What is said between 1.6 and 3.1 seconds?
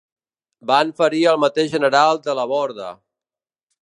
General Delaborde.